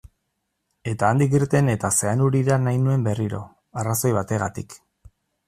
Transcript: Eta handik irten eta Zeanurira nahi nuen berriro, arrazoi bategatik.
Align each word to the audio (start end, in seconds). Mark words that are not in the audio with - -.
Eta 0.91 1.11
handik 1.15 1.35
irten 1.39 1.69
eta 1.73 1.91
Zeanurira 1.99 2.57
nahi 2.65 2.81
nuen 2.87 3.05
berriro, 3.09 3.43
arrazoi 3.83 4.17
bategatik. 4.19 4.77